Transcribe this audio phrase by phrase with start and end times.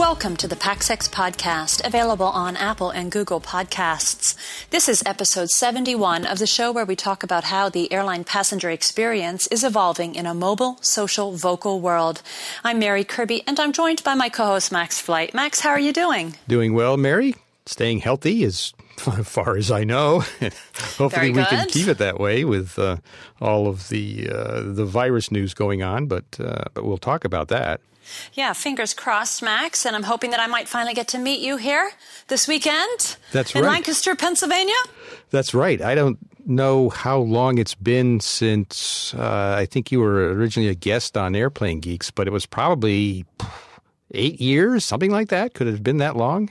[0.00, 4.34] Welcome to the PaxEx podcast, available on Apple and Google Podcasts.
[4.70, 8.70] This is episode 71 of the show where we talk about how the airline passenger
[8.70, 12.22] experience is evolving in a mobile, social, vocal world.
[12.64, 15.34] I'm Mary Kirby, and I'm joined by my co-host Max Flight.
[15.34, 16.34] Max, how are you doing?
[16.48, 17.34] Doing well, Mary.
[17.66, 20.20] Staying healthy as far as I know.
[20.96, 22.96] Hopefully, we can keep it that way with uh,
[23.38, 26.06] all of the uh, the virus news going on.
[26.06, 27.82] But uh, but we'll talk about that.
[28.34, 29.86] Yeah, fingers crossed, Max.
[29.86, 31.90] And I'm hoping that I might finally get to meet you here
[32.28, 33.16] this weekend.
[33.32, 33.68] That's in right.
[33.68, 34.74] In Lancaster, Pennsylvania.
[35.30, 35.80] That's right.
[35.80, 40.74] I don't know how long it's been since uh, I think you were originally a
[40.74, 43.24] guest on Airplane Geeks, but it was probably
[44.12, 45.54] eight years, something like that.
[45.54, 46.50] Could it have been that long?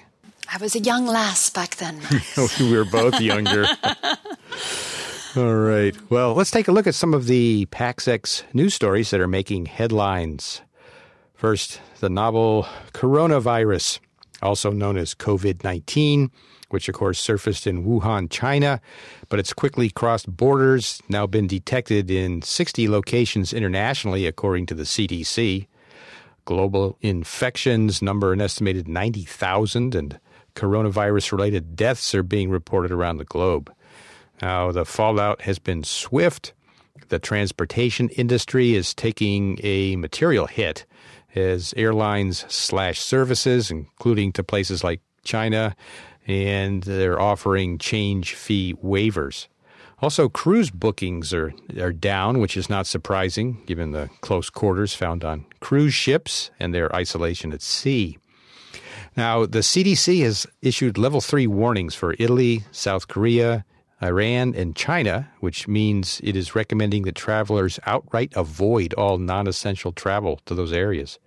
[0.51, 1.99] I was a young lass back then.
[2.59, 3.65] we were both younger.
[5.35, 5.95] All right.
[6.09, 9.67] Well, let's take a look at some of the PaxEx news stories that are making
[9.67, 10.61] headlines.
[11.39, 14.01] First, the novel coronavirus,
[14.41, 16.29] also known as COVID 19,
[16.67, 18.81] which of course surfaced in Wuhan, China,
[19.29, 24.83] but it's quickly crossed borders, now been detected in 60 locations internationally, according to the
[24.83, 25.67] CDC.
[26.43, 30.19] Global infections number an estimated 90,000, and
[30.57, 33.73] coronavirus related deaths are being reported around the globe.
[34.41, 36.51] Now, the fallout has been swift.
[37.07, 40.85] The transportation industry is taking a material hit
[41.35, 45.75] as airlines slash services, including to places like China,
[46.27, 49.47] and they're offering change fee waivers.
[50.01, 55.25] Also, cruise bookings are, are down, which is not surprising given the close quarters found
[55.25, 58.17] on cruise ships and their isolation at sea.
[59.17, 63.65] Now, the CDC has issued level three warnings for Italy, South Korea,
[64.01, 69.91] Iran, and China, which means it is recommending that travelers outright avoid all non essential
[69.91, 71.19] travel to those areas.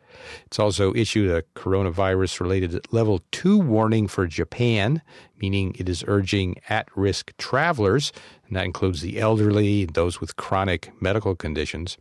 [0.46, 5.02] It's also issued a coronavirus related level 2 warning for Japan,
[5.40, 8.12] meaning it is urging at risk travelers,
[8.46, 11.98] and that includes the elderly those with chronic medical conditions,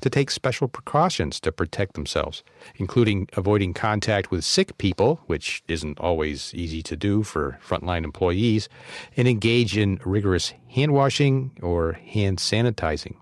[0.00, 2.42] to take special precautions to protect themselves,
[2.76, 8.68] including avoiding contact with sick people, which isn't always easy to do for frontline employees,
[9.16, 13.16] and engage in rigorous hand washing or hand sanitizing.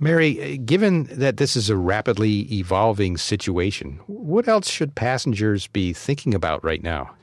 [0.00, 5.92] Mary, uh, given that this is a rapidly evolving situation, what else should passengers be
[5.92, 7.14] thinking about right now?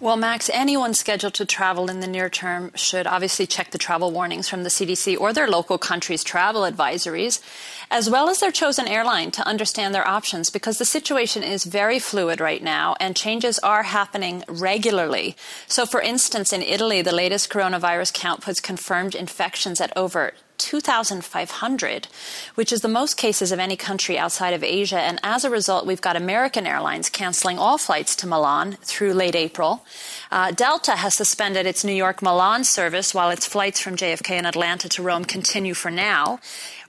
[0.00, 4.10] Well, Max, anyone scheduled to travel in the near term should obviously check the travel
[4.10, 7.42] warnings from the CDC or their local country's travel advisories,
[7.90, 11.98] as well as their chosen airline to understand their options because the situation is very
[11.98, 15.36] fluid right now and changes are happening regularly.
[15.66, 22.06] So, for instance, in Italy, the latest coronavirus count puts confirmed infections at over 2,500,
[22.54, 25.00] which is the most cases of any country outside of Asia.
[25.00, 29.34] And as a result, we've got American Airlines canceling all flights to Milan through late
[29.34, 29.84] April.
[30.30, 34.46] Uh, Delta has suspended its New York Milan service while its flights from JFK and
[34.46, 36.38] Atlanta to Rome continue for now.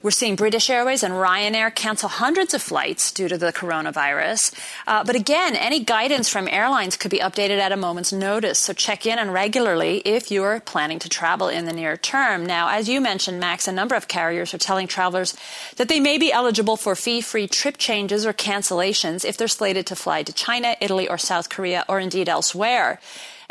[0.03, 4.51] We're seeing British Airways and Ryanair cancel hundreds of flights due to the coronavirus.
[4.87, 8.57] Uh, but again, any guidance from airlines could be updated at a moment's notice.
[8.57, 12.47] So check in and regularly if you're planning to travel in the near term.
[12.47, 15.35] Now, as you mentioned, Max, a number of carriers are telling travelers
[15.75, 19.95] that they may be eligible for fee-free trip changes or cancellations if they're slated to
[19.95, 22.99] fly to China, Italy, or South Korea, or indeed elsewhere.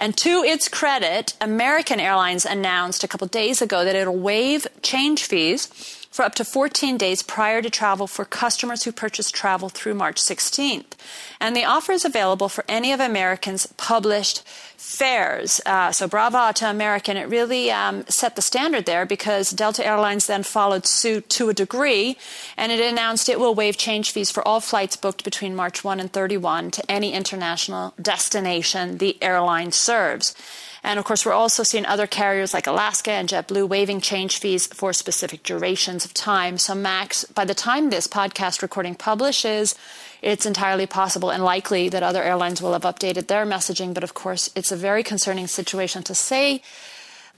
[0.00, 5.26] And to its credit, American Airlines announced a couple days ago that it'll waive change
[5.26, 5.68] fees
[6.10, 10.20] for up to 14 days prior to travel for customers who purchase travel through March
[10.20, 10.92] 16th.
[11.38, 14.42] And the offer is available for any of American's published
[14.76, 15.60] fares.
[15.64, 17.16] Uh, so bravo to American.
[17.16, 21.54] It really um, set the standard there because Delta Airlines then followed suit to a
[21.54, 22.16] degree
[22.56, 26.00] and it announced it will waive change fees for all flights booked between March 1
[26.00, 30.34] and 31 to any international destination the airline serves.
[30.82, 34.66] And of course, we're also seeing other carriers like Alaska and JetBlue waiving change fees
[34.66, 36.58] for specific durations of time.
[36.58, 39.74] So, Max, by the time this podcast recording publishes,
[40.22, 43.92] it's entirely possible and likely that other airlines will have updated their messaging.
[43.94, 46.62] But of course, it's a very concerning situation to say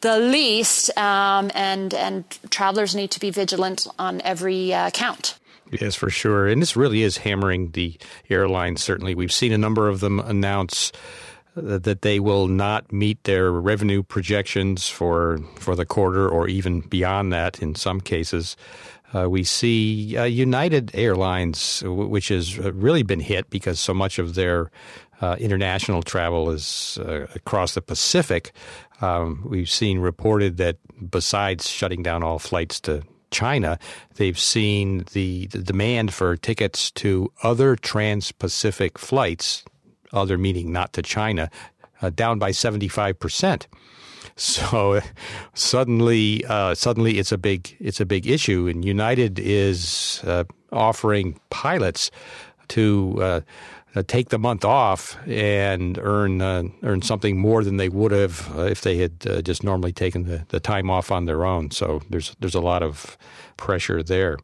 [0.03, 5.39] the least, um, and and travelers need to be vigilant on every uh, count.
[5.71, 6.49] Yes, for sure.
[6.49, 7.97] And this really is hammering the
[8.29, 8.83] airlines.
[8.83, 10.93] Certainly, we've seen a number of them announce
[11.55, 17.33] that they will not meet their revenue projections for for the quarter or even beyond
[17.33, 18.57] that in some cases.
[19.15, 24.35] Uh, we see uh, United Airlines, which has really been hit because so much of
[24.35, 24.71] their
[25.21, 28.53] uh, international travel is uh, across the Pacific.
[29.01, 30.79] Um, we've seen reported that
[31.11, 33.79] besides shutting down all flights to China,
[34.17, 39.65] they've seen the, the demand for tickets to other trans Pacific flights,
[40.13, 41.51] other meaning not to China,
[42.01, 43.67] uh, down by 75%.
[44.37, 45.01] So
[45.55, 51.39] suddenly, uh, suddenly it's a big it's a big issue, and United is uh, offering
[51.51, 52.11] pilots
[52.69, 53.41] to uh,
[53.95, 58.51] uh, take the month off and earn uh, earn something more than they would have
[58.57, 61.71] if they had just normally taken the, the time off on their own.
[61.71, 63.17] So there's there's a lot of
[63.57, 64.39] pressure there.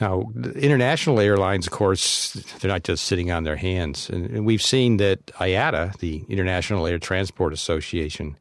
[0.00, 4.96] Now, international airlines, of course, they're not just sitting on their hands, and, we've seen
[4.96, 8.36] that IATA, the International Air Transport Association,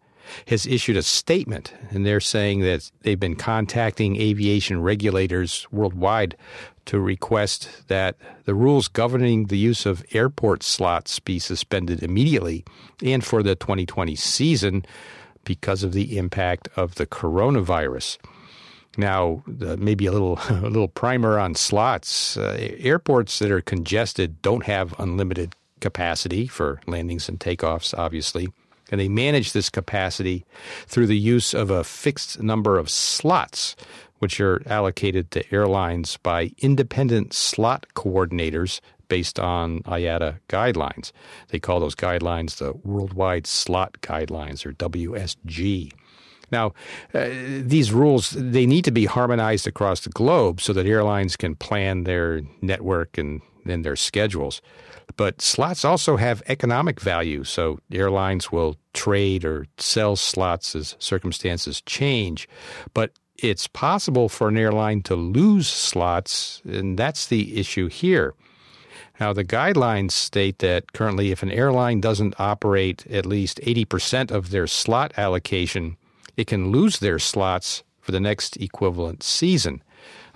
[0.48, 6.38] has issued a statement, and they're saying that they've been contacting aviation regulators worldwide
[6.86, 8.16] to request that
[8.46, 12.64] the rules governing the use of airport slots be suspended immediately
[13.04, 14.86] and for the 2020 season
[15.44, 18.18] because of the impact of the coronavirus.
[19.00, 22.36] Now, uh, maybe a little a little primer on slots.
[22.36, 28.50] Uh, airports that are congested don't have unlimited capacity for landings and takeoffs, obviously.
[28.92, 30.46] And they manage this capacity
[30.88, 33.76] through the use of a fixed number of slots
[34.18, 41.14] which are allocated to airlines by independent slot coordinators based on IATA guidelines.
[41.50, 45.94] They call those guidelines the Worldwide Slot Guidelines, or WSG.
[46.52, 46.74] Now,
[47.14, 47.30] uh,
[47.62, 52.04] these rules they need to be harmonized across the globe so that airlines can plan
[52.04, 54.62] their network and, and their schedules.
[55.18, 61.82] But slots also have economic value, so airlines will trade or sell slots as circumstances
[61.82, 62.48] change.
[62.94, 68.34] But it's possible for an airline to lose slots, and that's the issue here.
[69.20, 74.52] Now, the guidelines state that currently, if an airline doesn't operate at least 80% of
[74.52, 75.98] their slot allocation,
[76.40, 79.84] it can lose their slots for the next equivalent season.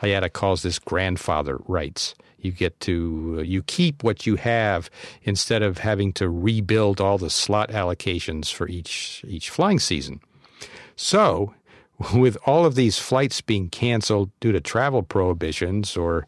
[0.01, 2.13] IATA calls this grandfather rights.
[2.39, 4.89] You get to uh, you keep what you have
[5.21, 10.19] instead of having to rebuild all the slot allocations for each each flying season.
[10.97, 11.53] So,
[12.13, 16.27] with all of these flights being canceled due to travel prohibitions or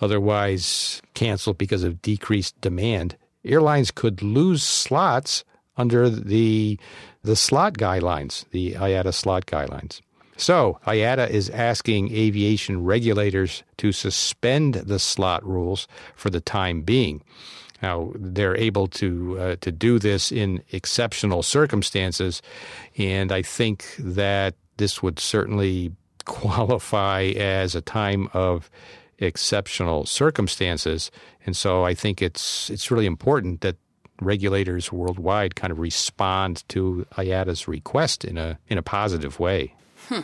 [0.00, 5.44] otherwise canceled because of decreased demand, airlines could lose slots
[5.76, 6.78] under the
[7.22, 10.00] the slot guidelines, the IATA slot guidelines.
[10.36, 15.86] So, IATA is asking aviation regulators to suspend the slot rules
[16.16, 17.22] for the time being.
[17.82, 22.40] Now they're able to uh, to do this in exceptional circumstances,
[22.96, 25.92] and I think that this would certainly
[26.24, 28.70] qualify as a time of
[29.18, 31.10] exceptional circumstances.
[31.44, 33.76] And so I think it's it's really important that
[34.20, 39.74] regulators worldwide kind of respond to IATA's request in a in a positive way.
[40.08, 40.20] Hmm.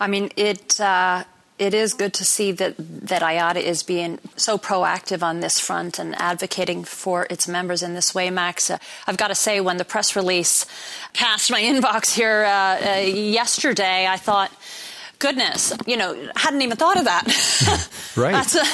[0.00, 1.24] I mean, it uh,
[1.58, 5.98] it is good to see that that IATA is being so proactive on this front
[5.98, 8.30] and advocating for its members in this way.
[8.30, 10.66] Max, uh, I've got to say, when the press release
[11.14, 14.52] passed my inbox here uh, uh, yesterday, I thought
[15.18, 17.24] goodness, you know, hadn't even thought of that.
[18.16, 18.32] right.
[18.32, 18.64] That's a,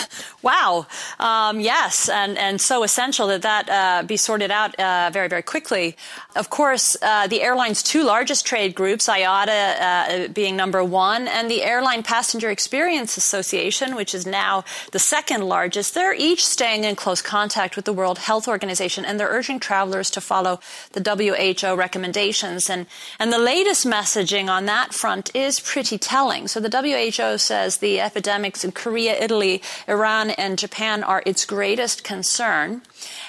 [0.43, 0.87] wow.
[1.19, 5.43] Um, yes, and and so essential that that uh, be sorted out uh, very very
[5.43, 5.97] quickly.
[6.37, 11.51] Of course, uh, the airline's two largest trade groups, IATA uh, being number one, and
[11.51, 16.97] the Airline Passenger Experience Association, which is now the second largest, they're each staying in
[16.97, 20.61] close contact with the World Health Organization, and they're urging travelers to follow
[20.93, 22.69] the WHO recommendations.
[22.69, 22.87] And
[23.19, 26.34] and the latest messaging on that front is pretty telling.
[26.47, 32.03] So the WHO says the epidemics in Korea, Italy, Iran, and Japan are its greatest
[32.03, 32.83] concern.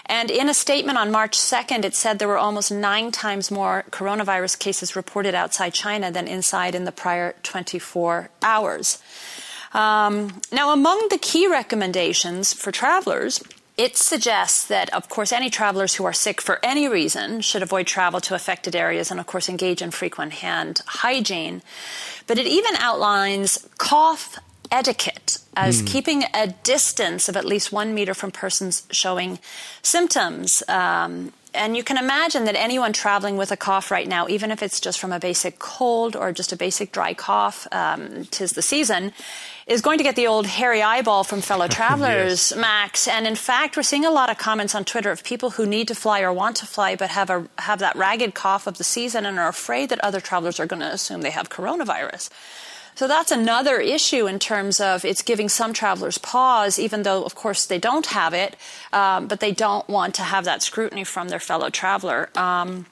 [0.06, 3.86] And in a statement on March 2nd, it said there were almost nine times more
[3.92, 9.02] coronavirus cases reported outside China than inside in the prior 24 hours.
[9.74, 13.44] Um, now, among the key recommendations for travelers,
[13.78, 17.88] it suggests that, of course, any travelers who are sick for any reason should avoid
[17.88, 21.62] travel to affected areas and, of course, engage in frequent hand hygiene.
[22.26, 24.38] But it even outlines cough
[24.72, 25.88] etiquette as mm.
[25.88, 29.40] keeping a distance of at least one meter from persons showing
[29.82, 30.64] symptoms.
[30.68, 34.62] Um, and you can imagine that anyone traveling with a cough right now, even if
[34.62, 38.62] it's just from a basic cold or just a basic dry cough, um, tis the
[38.62, 39.14] season,
[39.68, 42.56] is going to get the old hairy eyeball from fellow travelers, yes.
[42.56, 43.08] Max.
[43.08, 45.88] And in fact, we're seeing a lot of comments on Twitter of people who need
[45.88, 48.84] to fly or want to fly but have a have that ragged cough of the
[48.84, 52.30] season and are afraid that other travelers are going to assume they have coronavirus.
[52.96, 57.36] So that's another issue in terms of it's giving some travelers pause, even though, of
[57.36, 58.56] course, they don't have it,
[58.94, 62.30] um, but they don't want to have that scrutiny from their fellow traveler.
[62.38, 62.86] Um,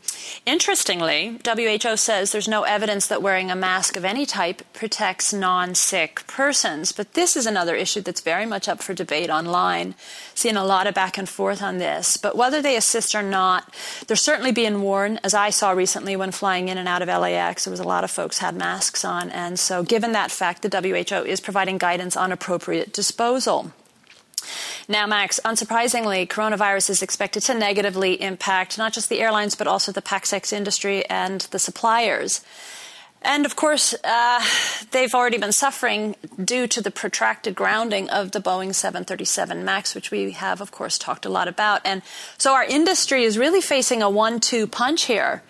[0.46, 5.74] interestingly, WHO says there's no evidence that wearing a mask of any type protects non
[5.74, 9.96] sick persons, but this is another issue that's very much up for debate online.
[10.36, 13.74] Seeing a lot of back and forth on this, but whether they assist or not,
[14.08, 17.64] they're certainly being worn, as I saw recently when flying in and out of LAX.
[17.64, 20.74] There was a lot of folks had masks on, and so given that fact, the
[20.74, 23.72] WHO is providing guidance on appropriate disposal.
[24.88, 29.92] Now, Max, unsurprisingly, coronavirus is expected to negatively impact not just the airlines, but also
[29.92, 32.42] the PAX industry and the suppliers.
[33.22, 34.42] And of course, uh,
[34.90, 40.10] they've already been suffering due to the protracted grounding of the Boeing 737 MAX, which
[40.10, 41.82] we have, of course, talked a lot about.
[41.86, 42.02] And
[42.40, 45.44] so our industry is really facing a one two punch here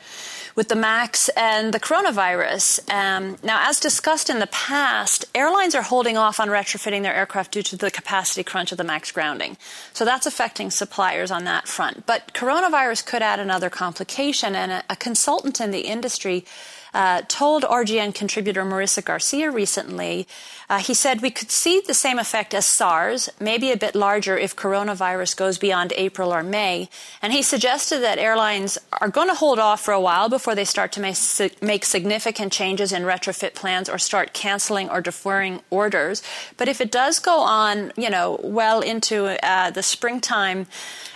[0.55, 2.91] with the MAX and the coronavirus.
[2.91, 7.51] Um, now, as discussed in the past, airlines are holding off on retrofitting their aircraft
[7.51, 9.57] due to the capacity crunch of the MAX grounding.
[9.93, 12.05] So that's affecting suppliers on that front.
[12.05, 16.45] But coronavirus could add another complication, and a, a consultant in the industry
[16.93, 20.27] uh, told RGN contributor Marisa Garcia recently.
[20.69, 24.38] Uh, he said we could see the same effect as SARS, maybe a bit larger
[24.38, 26.89] if coronavirus goes beyond April or May.
[27.21, 30.65] And he suggested that airlines are going to hold off for a while before they
[30.65, 31.17] start to make,
[31.62, 36.23] make significant changes in retrofit plans or start canceling or deferring orders.
[36.57, 40.67] But if it does go on, you know, well into uh, the springtime,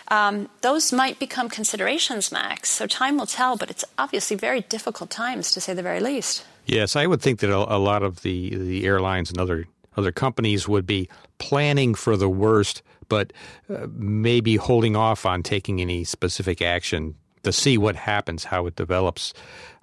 [0.09, 2.69] um, those might become considerations, Max.
[2.69, 6.45] So time will tell, but it's obviously very difficult times to say the very least.
[6.65, 10.67] Yes, I would think that a, lot of the, the airlines and other other companies
[10.67, 11.09] would be
[11.39, 13.33] planning for the worst, but
[13.67, 18.75] uh, maybe holding off on taking any specific action to see what happens, how it
[18.75, 19.33] develops.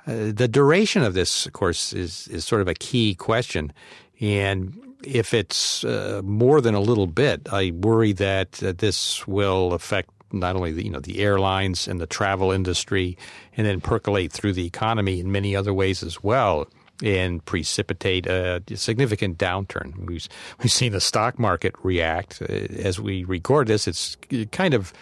[0.06, 3.72] Uh, the duration of this, of course, is is sort of a key question,
[4.20, 10.13] and if it's uh, more than a little bit, I worry that this will affect
[10.34, 13.16] not only the you know the airlines and the travel industry,
[13.56, 16.66] and then percolate through the economy in many other ways as well,
[17.02, 20.06] and precipitate a significant downturn.
[20.06, 20.28] We've
[20.62, 23.88] we've seen the stock market react uh, as we record this.
[23.88, 24.16] It's
[24.52, 24.92] kind of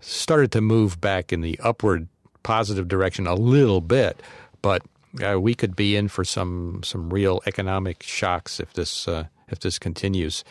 [0.00, 2.08] started to move back in the upward
[2.42, 4.22] positive direction a little bit,
[4.62, 4.82] but
[5.24, 9.60] uh, we could be in for some some real economic shocks if this uh, if
[9.60, 10.44] this continues.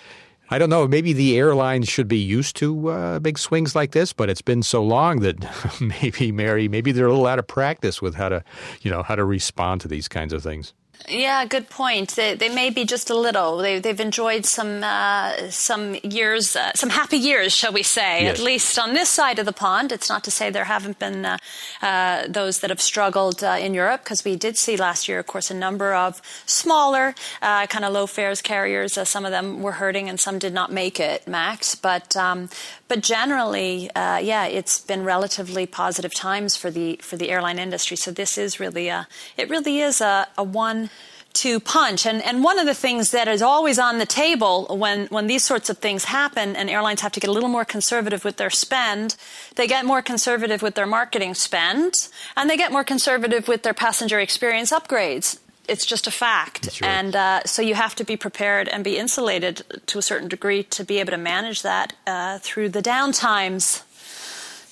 [0.50, 0.88] I don't know.
[0.88, 4.62] Maybe the airlines should be used to uh, big swings like this, but it's been
[4.62, 8.43] so long that maybe Mary, maybe they're a little out of practice with how to,
[8.81, 10.73] you know, how to respond to these kinds of things.
[11.09, 12.12] Yeah, good point.
[12.12, 13.57] They, they may be just a little.
[13.57, 18.23] They, have enjoyed some uh, some years, uh, some happy years, shall we say?
[18.23, 18.39] Yes.
[18.39, 19.91] At least on this side of the pond.
[19.91, 21.38] It's not to say there haven't been uh,
[21.81, 25.27] uh those that have struggled uh, in Europe, because we did see last year, of
[25.27, 28.93] course, a number of smaller, uh, kind of low fares carriers.
[29.07, 31.75] some of them were hurting, and some did not make it, Max.
[31.75, 32.50] But um,
[32.88, 37.97] but generally, yeah, it's been relatively positive times for the for the airline industry.
[37.97, 40.89] So this is really a it really is a, a one
[41.33, 42.05] two punch.
[42.05, 45.43] And, and one of the things that is always on the table when, when these
[45.43, 48.49] sorts of things happen and airlines have to get a little more conservative with their
[48.49, 49.15] spend,
[49.55, 53.73] they get more conservative with their marketing spend and they get more conservative with their
[53.73, 55.39] passenger experience upgrades.
[55.67, 56.81] It's just a fact.
[56.81, 56.89] Right.
[56.89, 60.63] And uh, so you have to be prepared and be insulated to a certain degree
[60.63, 63.83] to be able to manage that uh, through the downtimes.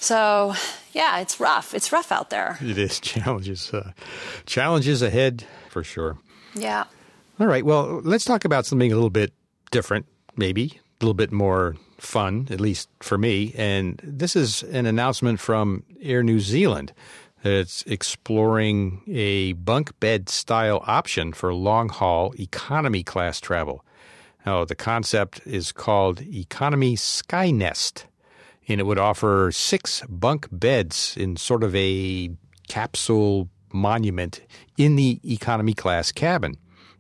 [0.02, 0.54] So,
[0.94, 1.74] yeah, it's rough.
[1.74, 2.58] It's rough out there.
[2.62, 3.92] It is challenges, uh,
[4.46, 6.18] challenges ahead for sure.
[6.54, 6.86] Yeah.
[7.40, 7.66] All right.
[7.66, 9.34] Well, let's talk about something a little bit
[9.72, 10.06] different,
[10.36, 13.54] maybe a little bit more fun, at least for me.
[13.56, 16.94] And this is an announcement from Air New Zealand.
[17.42, 23.84] that It's exploring a bunk bed style option for long haul economy class travel.
[24.46, 28.06] Now, the concept is called Economy Skynest,
[28.68, 32.32] and it would offer six bunk beds in sort of a
[32.68, 34.42] capsule monument
[34.78, 36.56] in the economy class cabin.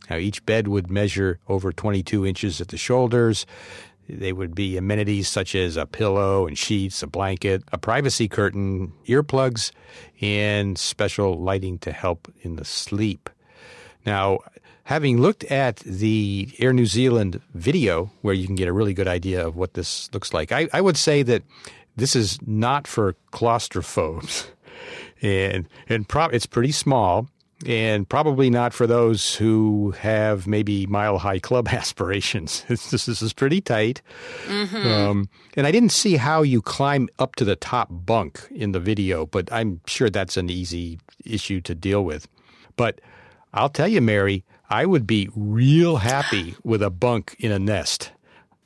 [0.09, 3.45] Now, each bed would measure over 22 inches at the shoulders.
[4.09, 8.91] They would be amenities such as a pillow and sheets, a blanket, a privacy curtain,
[9.07, 9.71] earplugs,
[10.19, 13.29] and special lighting to help in the sleep.
[14.05, 14.39] Now,
[14.83, 19.07] having looked at the Air New Zealand video, where you can get a really good
[19.07, 21.43] idea of what this looks like, I, I would say that
[21.95, 24.47] this is not for claustrophobes.
[25.21, 27.27] and and pro- it's pretty small
[27.65, 32.63] and probably not for those who have maybe mile high club aspirations.
[32.67, 34.01] this, is pretty tight.
[34.47, 34.87] Mm-hmm.
[34.87, 38.79] Um, and I didn't see how you climb up to the top bunk in the
[38.79, 42.27] video, but I'm sure that's an easy issue to deal with.
[42.75, 43.01] But
[43.53, 48.11] I'll tell you, Mary, I would be real happy with a bunk in a nest.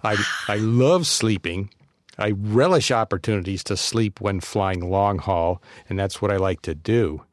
[0.04, 1.72] I I love sleeping.
[2.18, 6.76] I relish opportunities to sleep when flying long haul, and that's what I like to
[6.76, 7.24] do.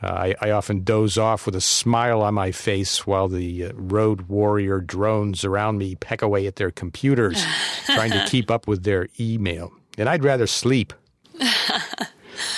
[0.00, 3.72] Uh, I, I, often doze off with a smile on my face while the uh,
[3.74, 7.44] road warrior drones around me peck away at their computers,
[7.86, 9.72] trying to keep up with their email.
[9.96, 10.92] And I'd rather sleep.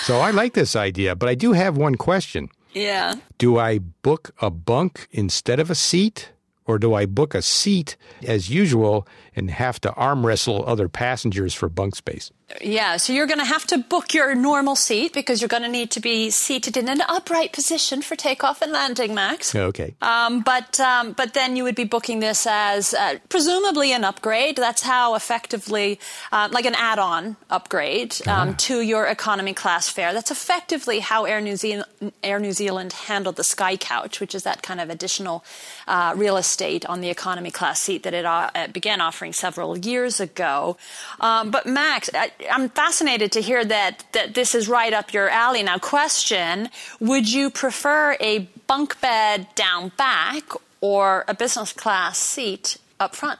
[0.03, 2.49] so I like this idea, but I do have one question.
[2.73, 3.15] Yeah.
[3.39, 6.31] Do I book a bunk instead of a seat?
[6.65, 11.53] Or do I book a seat as usual and have to arm wrestle other passengers
[11.53, 12.31] for bunk space?
[12.59, 15.69] Yeah, so you're going to have to book your normal seat because you're going to
[15.69, 19.55] need to be seated in an upright position for takeoff and landing, Max.
[19.55, 19.93] Okay.
[20.01, 24.57] Um, but um, but then you would be booking this as uh, presumably an upgrade.
[24.57, 25.99] That's how effectively,
[26.31, 28.55] uh, like an add-on upgrade um, ah.
[28.57, 30.13] to your economy class fare.
[30.13, 31.85] That's effectively how Air New Zealand
[32.23, 35.45] Air New Zealand handled the Sky Couch, which is that kind of additional
[35.87, 40.19] uh, real estate on the economy class seat that it uh, began offering several years
[40.19, 40.77] ago.
[41.19, 42.09] Um, but Max.
[42.13, 45.63] I, I'm fascinated to hear that, that this is right up your alley.
[45.63, 46.69] Now, question
[46.99, 50.43] Would you prefer a bunk bed down back
[50.79, 53.39] or a business class seat up front?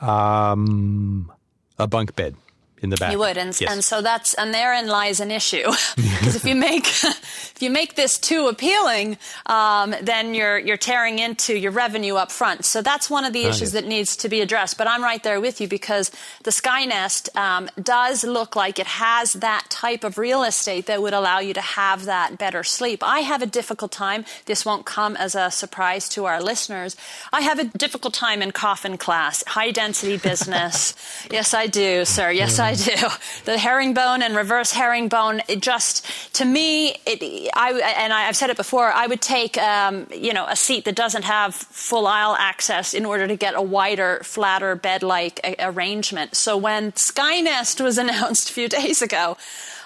[0.00, 1.32] Um,
[1.78, 2.36] a bunk bed
[2.82, 3.12] in the back.
[3.12, 3.70] You would, and yes.
[3.70, 5.64] and so that's and therein lies an issue
[5.96, 11.18] because if you make if you make this too appealing, um, then you're you're tearing
[11.18, 12.64] into your revenue up front.
[12.64, 14.78] So that's one of the issues that needs to be addressed.
[14.78, 16.10] But I'm right there with you because
[16.44, 21.14] the Skynest um, does look like it has that type of real estate that would
[21.14, 23.02] allow you to have that better sleep.
[23.02, 24.24] I have a difficult time.
[24.46, 26.96] This won't come as a surprise to our listeners.
[27.32, 30.94] I have a difficult time in coffin class, high density business.
[31.30, 32.30] yes, I do, sir.
[32.30, 32.94] Yes, I I do.
[33.44, 35.40] The herringbone and reverse herringbone.
[35.48, 38.92] It just to me, it, I and I've said it before.
[38.92, 43.06] I would take um, you know a seat that doesn't have full aisle access in
[43.06, 46.36] order to get a wider, flatter bed-like arrangement.
[46.36, 49.38] So when Skynest was announced a few days ago.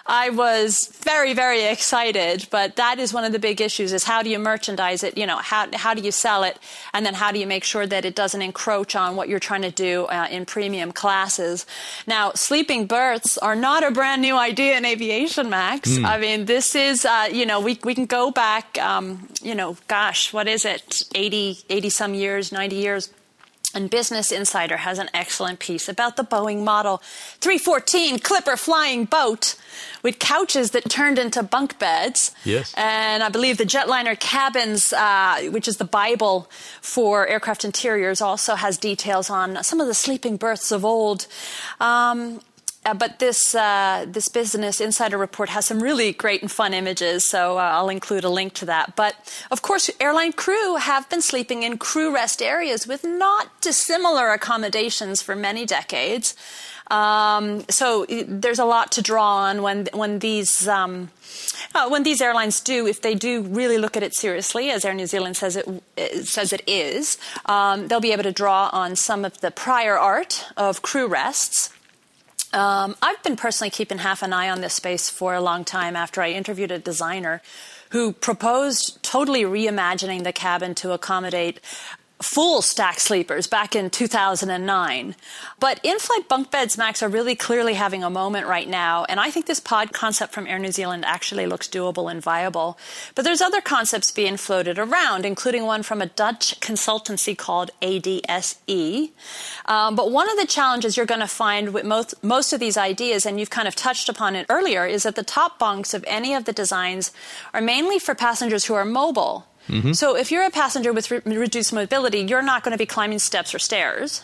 [0.06, 2.46] I was very, very excited.
[2.50, 5.16] But that is one of the big issues: is how do you merchandise it?
[5.16, 6.58] You know, how how do you sell it,
[6.92, 9.62] and then how do you make sure that it doesn't encroach on what you're trying
[9.62, 11.66] to do uh, in premium classes?
[12.06, 15.90] Now, sleeping berths are not a brand new idea in aviation, Max.
[15.90, 16.04] Mm.
[16.04, 19.76] I mean, this is uh, you know we we can go back, um, you know,
[19.88, 23.10] gosh, what is it, 80, 80 some years, ninety years
[23.74, 26.98] and Business Insider has an excellent piece about the Boeing Model
[27.40, 29.56] 314 Clipper flying boat
[30.02, 32.32] with couches that turned into bunk beds.
[32.44, 32.74] Yes.
[32.76, 38.54] And I believe the jetliner cabins, uh, which is the Bible for aircraft interiors, also
[38.54, 41.26] has details on some of the sleeping berths of old.
[41.80, 42.40] Um,
[42.84, 47.24] uh, but this uh, this business insider report has some really great and fun images,
[47.24, 48.96] so uh, I'll include a link to that.
[48.96, 49.14] But
[49.52, 55.22] of course, airline crew have been sleeping in crew rest areas with not dissimilar accommodations
[55.22, 56.34] for many decades.
[56.90, 60.66] Um, so there's a lot to draw on when when these.
[60.66, 61.10] Um,
[61.74, 64.92] uh, when these airlines do, if they do really look at it seriously, as Air
[64.92, 67.16] New Zealand says it, says it is,
[67.46, 71.70] um, they'll be able to draw on some of the prior art of crew rests
[72.52, 75.96] um, I've been personally keeping half an eye on this space for a long time
[75.96, 77.42] after I interviewed a designer
[77.90, 81.60] who proposed totally reimagining the cabin to accommodate
[82.22, 85.14] full stack sleepers back in 2009.
[85.60, 89.04] But in flight bunk beds, Max, are really clearly having a moment right now.
[89.08, 92.78] And I think this pod concept from Air New Zealand actually looks doable and viable.
[93.14, 99.10] But there's other concepts being floated around, including one from a Dutch consultancy called ADSE.
[99.66, 102.76] Um, but one of the challenges you're going to find with most, most of these
[102.76, 106.04] ideas, and you've kind of touched upon it earlier, is that the top bunks of
[106.06, 107.12] any of the designs
[107.52, 109.46] are mainly for passengers who are mobile.
[109.68, 109.92] Mm-hmm.
[109.92, 113.18] So if you're a passenger with re- reduced mobility, you're not going to be climbing
[113.18, 114.22] steps or stairs.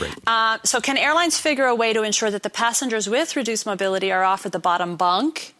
[0.00, 0.14] Right.
[0.26, 4.10] Uh, so, can airlines figure a way to ensure that the passengers with reduced mobility
[4.10, 5.54] are offered the bottom bunk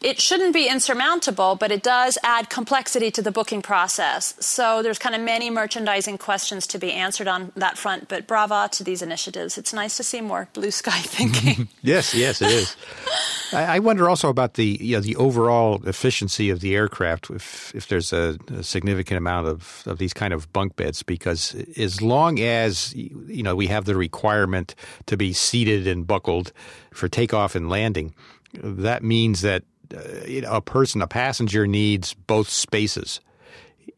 [0.00, 4.34] it shouldn't be insurmountable, but it does add complexity to the booking process.
[4.40, 8.08] So there's kind of many merchandising questions to be answered on that front.
[8.08, 9.58] But bravo to these initiatives.
[9.58, 11.68] It's nice to see more blue sky thinking.
[11.82, 12.76] yes, yes, it is.
[13.52, 17.88] I wonder also about the you know, the overall efficiency of the aircraft if if
[17.88, 22.40] there's a, a, significant amount of, of these kind of bunk beds because as long
[22.40, 24.74] as you know we have the requirement
[25.06, 26.52] to be seated and buckled
[26.92, 28.14] for takeoff and landing,
[28.54, 29.62] that means that
[29.94, 33.20] uh, you know, a person, a passenger needs both spaces.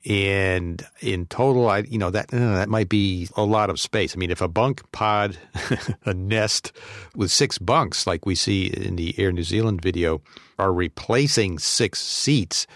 [0.07, 4.15] And in total, I you know that uh, that might be a lot of space.
[4.15, 5.37] I mean, if a bunk pod,
[6.05, 6.73] a nest
[7.17, 10.21] with six bunks, like we see in the Air New Zealand video,
[10.59, 12.67] are replacing six seats,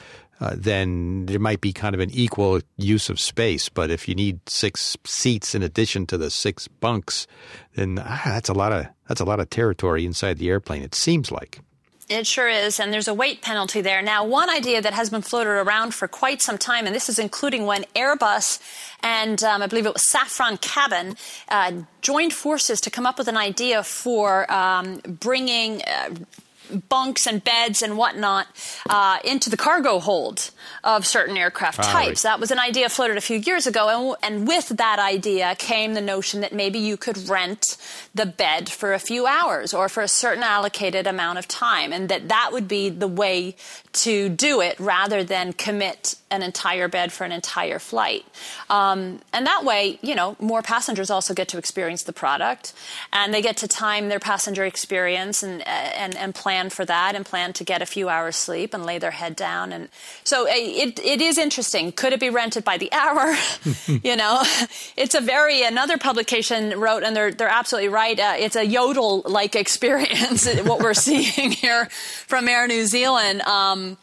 [0.40, 3.68] uh, then there might be kind of an equal use of space.
[3.68, 7.28] But if you need six seats in addition to the six bunks,
[7.76, 10.82] then ah, that's a lot of that's a lot of territory inside the airplane.
[10.82, 11.60] It seems like.
[12.08, 14.02] It sure is, and there's a weight penalty there.
[14.02, 17.18] Now, one idea that has been floated around for quite some time, and this is
[17.18, 18.60] including when Airbus
[19.02, 21.16] and um, I believe it was Safran Cabin
[21.48, 25.82] uh, joined forces to come up with an idea for um, bringing.
[25.82, 26.14] Uh,
[26.88, 28.46] bunks and beds and whatnot
[28.88, 30.50] uh, into the cargo hold
[30.84, 32.24] of certain aircraft ah, types.
[32.24, 32.30] Right.
[32.30, 35.92] That was an idea floated a few years ago, and, and, with that idea came
[35.92, 37.76] the notion that maybe you could rent
[38.14, 42.08] the bed for a few hours or for a certain allocated amount of time, and
[42.10, 43.56] that that would be the way
[43.92, 48.24] to do it rather than commit an entire bed for an entire flight.
[48.70, 52.74] Um, and that way, you know, more passengers also get to experience the product,
[53.12, 57.24] and they get to time their passenger experience and and and plan for that, and
[57.24, 59.72] plan to get a few hours sleep and lay their head down.
[59.72, 59.88] And
[60.22, 61.92] so uh, it it is interesting.
[61.92, 63.34] Could it be rented by the hour?
[64.02, 64.42] you know,
[64.96, 68.01] it's a very another publication wrote, and they're they're absolutely right.
[68.10, 70.46] Uh, it's a yodel like experience.
[70.64, 71.86] what we're seeing here
[72.26, 73.42] from Air New Zealand.
[73.42, 73.96] Um,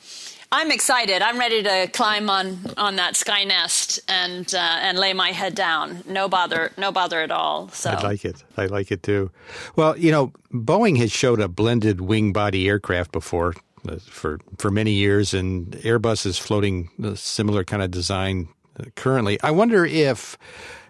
[0.52, 1.22] I'm excited.
[1.22, 6.04] I'm ready to climb on on that Skynest and uh, and lay my head down.
[6.08, 7.70] No bother, no bother at all.
[7.70, 8.44] So I like it.
[8.58, 9.32] I like it too.
[9.76, 13.54] Well, you know, Boeing has showed a blended wing body aircraft before
[13.88, 18.48] uh, for for many years, and Airbus is floating a similar kind of design
[18.80, 19.40] uh, currently.
[19.44, 20.38] I wonder if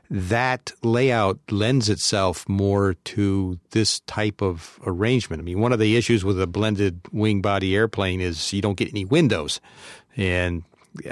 [0.09, 5.41] that layout lends itself more to this type of arrangement.
[5.41, 8.77] I mean, one of the issues with a blended wing body airplane is you don't
[8.77, 9.61] get any windows,
[10.17, 10.63] and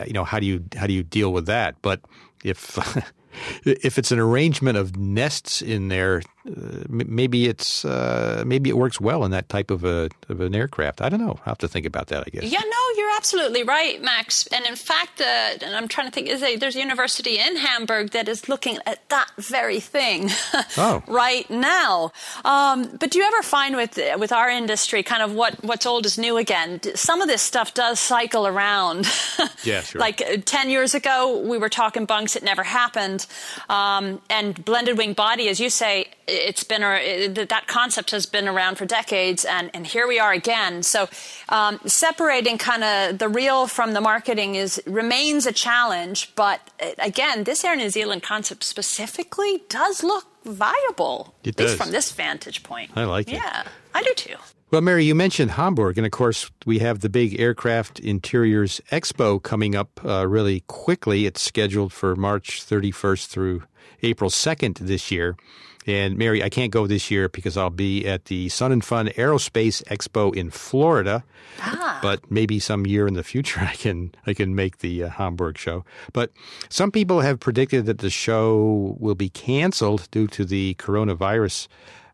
[0.05, 1.75] you know how do you how do you deal with that?
[1.81, 2.01] But
[2.43, 2.77] if
[3.65, 9.01] if it's an arrangement of nests in there, uh, maybe it's uh, maybe it works
[9.01, 11.01] well in that type of a of an aircraft.
[11.01, 11.39] I don't know.
[11.45, 12.23] I have to think about that.
[12.25, 12.43] I guess.
[12.43, 14.47] Yeah, no, you're absolutely right, Max.
[14.47, 15.25] And in fact, uh,
[15.61, 18.77] and I'm trying to think, is a, there's a university in Hamburg that is looking
[18.85, 20.29] at that very thing
[20.77, 21.03] oh.
[21.07, 22.11] right now.
[22.45, 26.05] Um, but do you ever find with with our industry, kind of what what's old
[26.05, 26.79] is new again?
[26.95, 29.07] Some of this stuff does cycle around.
[29.63, 29.99] yeah, sure.
[29.99, 33.26] like uh, ten years ago, we were talking bunks; it never happened.
[33.69, 38.77] Um, and blended wing body, as you say it's been that concept has been around
[38.77, 40.83] for decades, and, and here we are again.
[40.83, 41.07] So
[41.49, 46.33] um, separating kind of the real from the marketing is remains a challenge.
[46.35, 51.71] But uh, again, this Air New Zealand concept specifically does look viable, it at does.
[51.71, 52.91] least from this vantage point.
[52.95, 53.35] I like it.
[53.35, 53.63] Yeah,
[53.93, 54.35] I do too.
[54.69, 59.41] Well, Mary, you mentioned Hamburg, and of course, we have the big Aircraft Interiors Expo
[59.41, 61.25] coming up uh, really quickly.
[61.25, 63.63] It's scheduled for March 31st through
[64.03, 65.37] April 2nd this year.
[65.85, 69.07] And Mary, I can't go this year because I'll be at the Sun and Fun
[69.07, 71.23] Aerospace Expo in Florida.
[71.61, 71.99] Ah.
[72.01, 75.57] But maybe some year in the future I can I can make the uh, Hamburg
[75.57, 75.85] show.
[76.11, 76.31] But
[76.67, 81.69] some people have predicted that the show will be canceled due to the coronavirus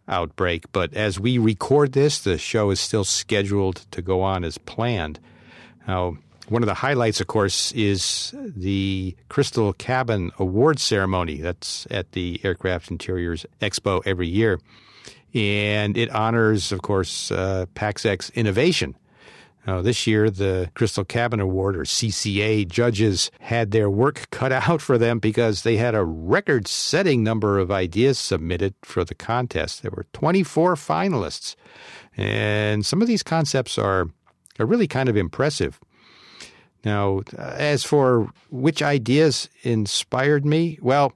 [0.08, 0.72] outbreak.
[0.72, 5.20] But as we record this, the show is still scheduled to go on as planned.
[5.88, 6.18] Now,
[6.50, 11.38] one of the highlights, of course, is the Crystal Cabin Award ceremony.
[11.38, 14.60] That's at the Aircraft Interiors Expo every year.
[15.34, 18.96] And it honors, of course, uh, PaxEx innovation.
[19.66, 24.82] Now, this year, the Crystal Cabin Award, or CCA, judges had their work cut out
[24.82, 29.82] for them because they had a record setting number of ideas submitted for the contest.
[29.82, 31.56] There were 24 finalists.
[32.18, 34.08] And some of these concepts are,
[34.60, 35.80] are really kind of impressive.
[36.84, 41.14] Now, uh, as for which ideas inspired me, well,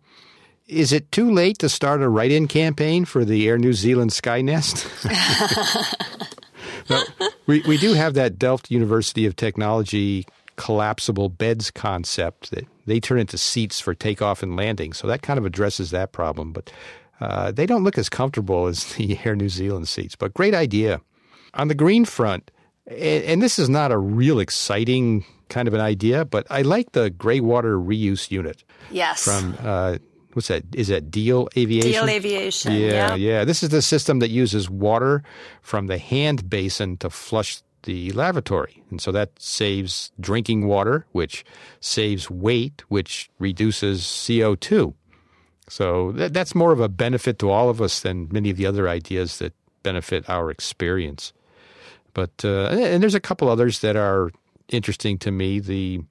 [0.67, 4.11] is it too late to start a write in campaign for the Air New Zealand
[4.11, 4.87] Skynest?
[6.89, 7.03] now,
[7.45, 13.19] we, we do have that Delft University of Technology collapsible beds concept that they turn
[13.19, 14.91] into seats for takeoff and landing.
[14.93, 16.51] So that kind of addresses that problem.
[16.51, 16.71] But
[17.21, 20.15] uh, they don't look as comfortable as the Air New Zealand seats.
[20.15, 21.01] But great idea.
[21.53, 22.51] On the green front,
[22.87, 26.91] and, and this is not a real exciting kind of an idea, but I like
[26.91, 28.63] the gray water reuse unit.
[28.91, 29.23] Yes.
[29.23, 29.97] From uh,
[30.37, 30.63] what's that?
[30.75, 31.91] Is that Diehl Aviation?
[31.91, 32.73] Diehl Aviation.
[32.73, 33.43] Yeah, yeah, yeah.
[33.43, 35.23] This is the system that uses water
[35.63, 38.83] from the hand basin to flush the lavatory.
[38.91, 41.43] And so that saves drinking water, which
[41.79, 44.93] saves weight, which reduces CO2.
[45.69, 48.67] So that, that's more of a benefit to all of us than many of the
[48.67, 51.33] other ideas that benefit our experience.
[52.13, 54.29] But uh, and there's a couple others that are
[54.69, 56.01] interesting to me the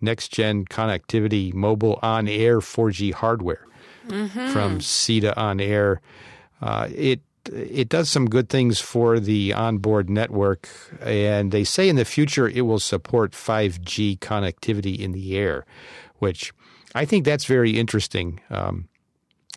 [0.00, 3.66] next gen connectivity mobile on air 4G hardware
[4.08, 4.48] mm-hmm.
[4.48, 6.00] from SITA on air.
[6.60, 7.20] Uh, it
[7.52, 10.68] it does some good things for the onboard network,
[11.00, 15.64] and they say in the future it will support 5G connectivity in the air,
[16.18, 16.52] which
[16.94, 18.40] I think that's very interesting.
[18.50, 18.88] Um,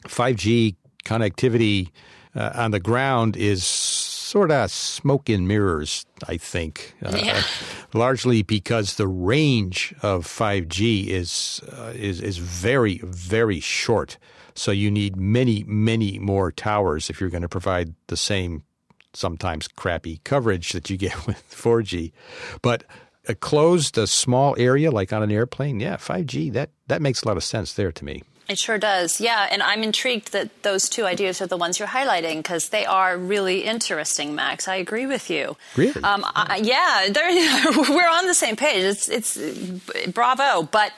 [0.03, 1.89] 5G connectivity
[2.35, 7.41] uh, on the ground is sort of smoke and mirrors, I think, uh, yeah.
[7.93, 14.17] largely because the range of 5G is uh, is is very very short.
[14.55, 18.63] So you need many many more towers if you're going to provide the same
[19.13, 22.11] sometimes crappy coverage that you get with 4G.
[22.61, 22.83] But
[23.27, 27.27] a closed, a small area like on an airplane, yeah, 5G that that makes a
[27.27, 28.23] lot of sense there to me.
[28.49, 29.21] It sure does.
[29.21, 29.47] Yeah.
[29.51, 33.15] And I'm intrigued that those two ideas are the ones you're highlighting because they are
[33.15, 34.67] really interesting, Max.
[34.67, 35.55] I agree with you.
[35.75, 36.01] Really?
[36.01, 37.09] Um, I, yeah.
[37.89, 38.83] we're on the same page.
[38.83, 39.37] It's, it's
[40.07, 40.63] bravo.
[40.63, 40.91] But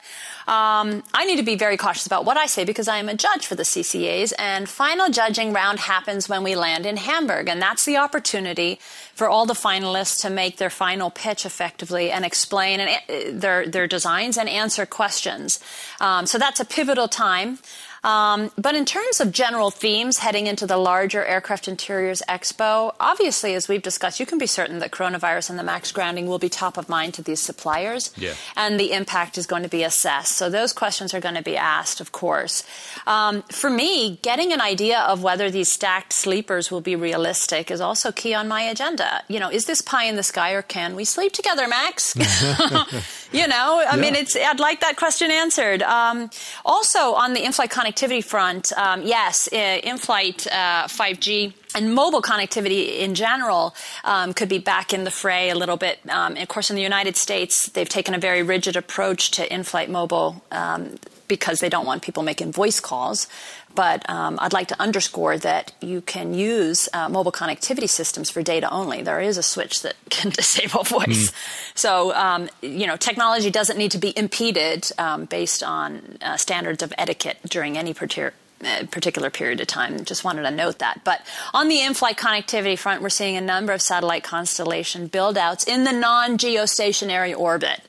[0.48, 3.14] um, I need to be very cautious about what I say because I am a
[3.14, 7.62] judge for the CCAs, and final judging round happens when we land in Hamburg, and
[7.62, 8.78] that's the opportunity
[9.14, 12.96] for all the finalists to make their final pitch effectively and explain uh,
[13.30, 15.60] their their designs and answer questions.
[16.00, 17.58] Um, so that's a pivotal time.
[18.04, 23.54] Um, but in terms of general themes heading into the larger Aircraft Interiors Expo, obviously,
[23.54, 26.48] as we've discussed, you can be certain that coronavirus and the MAX grounding will be
[26.48, 28.12] top of mind to these suppliers.
[28.16, 28.34] Yeah.
[28.56, 30.36] And the impact is going to be assessed.
[30.36, 32.64] So those questions are going to be asked, of course.
[33.06, 37.80] Um, for me, getting an idea of whether these stacked sleepers will be realistic is
[37.80, 39.22] also key on my agenda.
[39.28, 42.16] You know, is this pie in the sky or can we sleep together, Max?
[43.32, 44.00] you know, I yeah.
[44.00, 45.82] mean, it's, I'd like that question answered.
[45.82, 46.30] Um,
[46.64, 52.22] also, on the in-flight connectivity, connectivity front, um, yes, in flight uh, 5G and mobile
[52.22, 53.74] connectivity in general
[54.04, 55.98] um, could be back in the fray a little bit.
[56.08, 59.62] Um, of course, in the United States, they've taken a very rigid approach to in
[59.62, 60.96] flight mobile um,
[61.28, 63.26] because they don't want people making voice calls.
[63.74, 68.42] But um, I'd like to underscore that you can use uh, mobile connectivity systems for
[68.42, 69.02] data only.
[69.02, 71.30] There is a switch that can disable voice.
[71.30, 71.34] Mm.
[71.74, 76.82] So, um, you know, technology doesn't need to be impeded um, based on uh, standards
[76.82, 80.04] of etiquette during any particular uh, particular period of time.
[80.04, 81.00] Just wanted to note that.
[81.02, 85.82] But on the in-flight connectivity front, we're seeing a number of satellite constellation build-outs in
[85.82, 87.80] the non-geostationary orbit.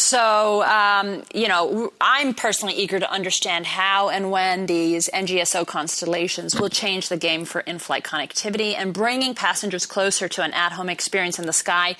[0.00, 6.54] So, um, you know, I'm personally eager to understand how and when these NGSO constellations
[6.54, 10.70] will change the game for in flight connectivity and bringing passengers closer to an at
[10.70, 11.96] home experience in the sky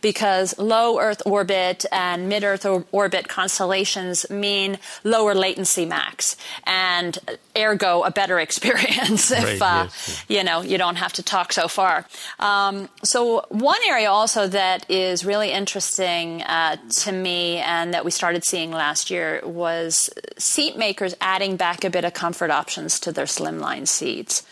[0.00, 7.18] because low Earth orbit and mid Earth orbit constellations mean lower latency max and
[7.56, 11.52] ergo a better experience if, right, uh, yes, you know, you don't have to talk
[11.52, 12.06] so far.
[12.38, 18.10] Um, so one area also that is really interesting uh, to me and that we
[18.10, 23.12] started seeing last year was seat makers adding back a bit of comfort options to
[23.12, 24.42] their slimline seats.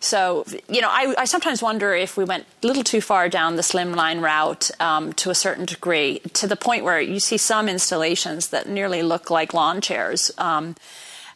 [0.00, 3.56] So, you know, I, I, sometimes wonder if we went a little too far down
[3.56, 7.68] the slimline route um, to a certain degree, to the point where you see some
[7.68, 10.30] installations that nearly look like lawn chairs.
[10.38, 10.76] Um,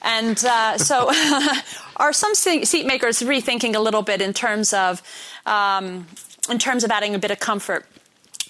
[0.03, 1.11] and uh, so,
[1.97, 5.03] are some seat makers rethinking a little bit in terms of
[5.47, 6.07] um,
[6.49, 7.87] in terms of adding a bit of comfort?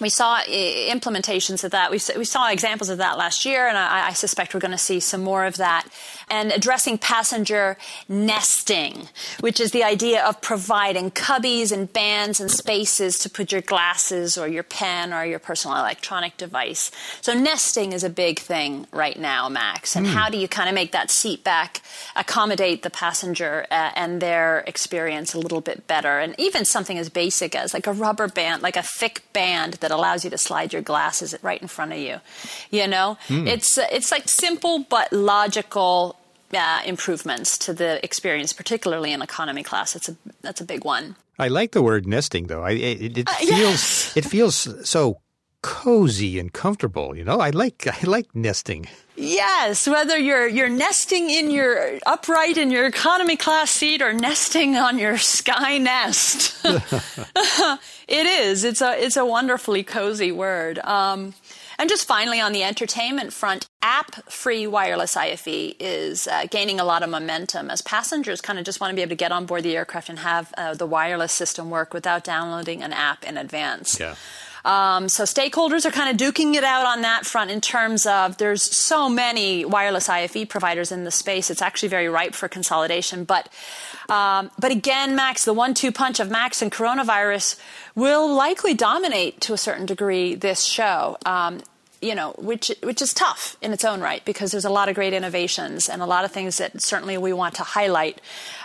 [0.01, 1.91] We saw uh, implementations of that.
[1.91, 4.77] We, we saw examples of that last year, and I, I suspect we're going to
[4.77, 5.87] see some more of that.
[6.29, 7.77] And addressing passenger
[8.09, 9.07] nesting,
[9.39, 14.37] which is the idea of providing cubbies and bands and spaces to put your glasses
[14.37, 16.89] or your pen or your personal electronic device.
[17.21, 19.95] So nesting is a big thing right now, Max.
[19.95, 20.13] And mm.
[20.13, 21.81] how do you kind of make that seat back
[22.15, 26.17] accommodate the passenger uh, and their experience a little bit better?
[26.19, 29.90] And even something as basic as like a rubber band, like a thick band that
[29.91, 32.21] that allows you to slide your glasses right in front of you.
[32.71, 33.47] You know, mm.
[33.47, 36.15] it's uh, it's like simple but logical
[36.53, 39.95] uh, improvements to the experience, particularly in economy class.
[39.95, 41.15] It's a that's a big one.
[41.37, 42.63] I like the word nesting, though.
[42.63, 44.17] I, it, it uh, feels yes.
[44.17, 45.21] it feels so
[45.61, 47.15] cozy and comfortable.
[47.15, 48.87] You know, I like I like nesting.
[49.21, 54.75] Yes, whether you're you're nesting in your upright in your economy class seat or nesting
[54.75, 58.63] on your sky nest, it is.
[58.63, 60.79] It's a it's a wonderfully cozy word.
[60.79, 61.35] Um,
[61.77, 67.01] and just finally, on the entertainment front, app-free wireless IFE is uh, gaining a lot
[67.01, 69.63] of momentum as passengers kind of just want to be able to get on board
[69.63, 73.99] the aircraft and have uh, the wireless system work without downloading an app in advance.
[73.99, 74.15] Yeah.
[74.63, 78.37] Um, so stakeholders are kind of duking it out on that front in terms of
[78.37, 81.49] there's so many wireless IFE providers in the space.
[81.49, 83.23] It's actually very ripe for consolidation.
[83.23, 83.49] But
[84.09, 87.59] um, but again, Max, the one-two punch of Max and coronavirus
[87.95, 91.17] will likely dominate to a certain degree this show.
[91.25, 91.61] Um,
[92.01, 94.95] you know, which which is tough in its own right because there's a lot of
[94.95, 98.19] great innovations and a lot of things that certainly we want to highlight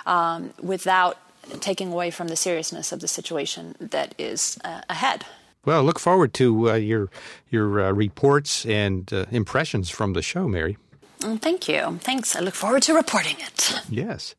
[0.07, 1.19] um, without
[1.61, 5.25] taking away from the seriousness of the situation that is uh, ahead.
[5.67, 7.11] Well, look forward to uh, your
[7.51, 10.79] your uh, reports and uh, impressions from the show, Mary.
[11.19, 11.99] Thank you.
[12.01, 12.37] Thanks.
[12.37, 13.73] I look forward to reporting it.
[13.91, 14.35] Yes.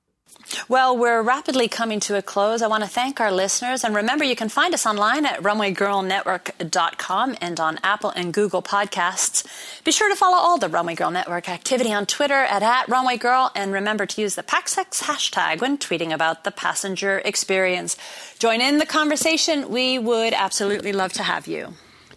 [0.70, 2.62] Well, we're rapidly coming to a close.
[2.62, 3.84] I want to thank our listeners.
[3.84, 9.46] And remember, you can find us online at runwaygirlnetwork.com and on Apple and Google podcasts.
[9.84, 13.18] Be sure to follow all the Runway Girl Network activity on Twitter at, at Runway
[13.18, 13.52] Girl.
[13.56, 17.98] And remember to use the PaxEx hashtag when tweeting about the passenger experience.
[18.40, 19.70] Join in the conversation.
[19.70, 21.74] We would absolutely love to have you.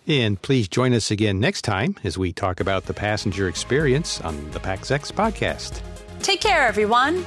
[0.07, 4.51] And please join us again next time as we talk about the passenger experience on
[4.51, 5.81] the PaxEx podcast.
[6.23, 7.25] Take care, everyone.